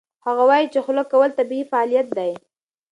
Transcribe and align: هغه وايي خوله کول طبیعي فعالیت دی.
هغه 0.25 0.43
وايي 0.49 0.81
خوله 0.85 1.03
کول 1.11 1.29
طبیعي 1.39 1.65
فعالیت 1.71 2.07
دی. 2.17 2.31